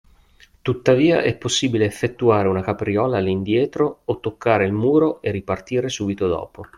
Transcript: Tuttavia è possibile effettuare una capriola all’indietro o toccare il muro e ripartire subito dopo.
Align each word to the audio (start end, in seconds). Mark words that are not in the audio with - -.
Tuttavia 0.63 1.21
è 1.21 1.37
possibile 1.37 1.85
effettuare 1.85 2.47
una 2.47 2.63
capriola 2.63 3.19
all’indietro 3.19 4.01
o 4.05 4.19
toccare 4.19 4.65
il 4.65 4.71
muro 4.73 5.21
e 5.21 5.29
ripartire 5.29 5.89
subito 5.89 6.27
dopo. 6.27 6.65